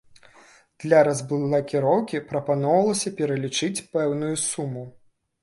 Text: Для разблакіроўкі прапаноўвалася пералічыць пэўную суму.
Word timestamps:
Для 0.85 1.01
разблакіроўкі 1.07 2.23
прапаноўвалася 2.31 3.15
пералічыць 3.21 3.85
пэўную 3.93 4.33
суму. 4.49 4.83